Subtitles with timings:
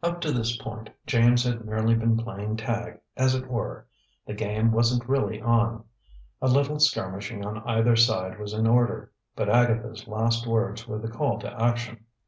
[0.00, 3.84] Up to this point, James had merely been playing tag, as it were.
[4.24, 5.82] The game wasn't really on.
[6.40, 9.10] A little skirmishing on either side was in order.
[9.34, 12.04] But Agatha's last words were the call to action.